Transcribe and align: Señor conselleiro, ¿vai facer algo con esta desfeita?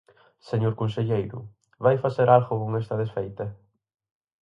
Señor 0.49 0.73
conselleiro, 0.81 1.37
¿vai 1.83 1.95
facer 2.05 2.27
algo 2.37 2.53
con 2.61 2.71
esta 2.81 2.99
desfeita? 3.01 3.45